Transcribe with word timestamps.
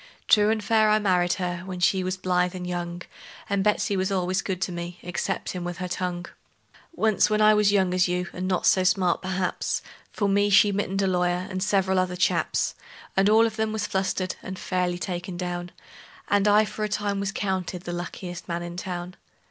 True 0.27 0.49
and 0.49 0.63
fair 0.63 0.89
I 0.89 0.97
married 0.97 1.33
her, 1.33 1.57
when 1.63 1.79
she 1.79 2.03
was 2.03 2.17
blithe 2.17 2.55
and 2.55 2.65
young; 2.65 3.03
And 3.47 3.63
Betsey 3.63 3.95
was 3.95 4.11
al'ays 4.11 4.41
good 4.41 4.59
to 4.63 4.71
me, 4.71 4.97
exceptin' 5.03 5.63
with 5.63 5.77
her 5.77 5.87
tongue. 5.87 6.25
[image 6.25 6.25
not 6.25 6.33
found: 6.33 6.47
CarleFarmB 6.47 6.73
19, 6.73 6.73
CarleFarmB 6.73 7.01
19] 7.01 7.13
Once, 7.13 7.29
when 7.29 7.41
I 7.41 7.53
was 7.53 7.71
young 7.71 7.93
as 7.93 8.07
you, 8.07 8.27
and 8.33 8.47
not 8.47 8.65
so 8.65 8.83
smart, 8.83 9.21
perhaps, 9.21 9.81
For 10.11 10.27
me 10.27 10.49
she 10.49 10.71
mittened 10.71 11.03
a 11.03 11.07
lawyer, 11.07 11.45
and 11.47 11.61
several 11.61 11.99
other 11.99 12.15
chaps; 12.15 12.73
And 13.15 13.29
all 13.29 13.45
of 13.45 13.57
them 13.57 13.71
was 13.71 13.85
flustered, 13.85 14.37
and 14.41 14.57
fairly 14.57 14.97
taken 14.97 15.37
down, 15.37 15.69
And 16.29 16.47
I 16.47 16.65
for 16.65 16.83
a 16.83 16.89
time 16.89 17.19
was 17.19 17.31
counted 17.31 17.83
the 17.83 17.93
luckiest 17.93 18.47
man 18.47 18.63
in 18.63 18.77
town. 18.77 19.17